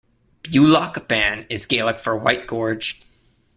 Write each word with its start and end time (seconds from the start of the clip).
"Beulach 0.41 1.07
Ban" 1.07 1.45
is 1.47 1.67
Gaelic 1.67 1.99
for 1.99 2.17
"white 2.17 2.47
gorge". 2.47 2.99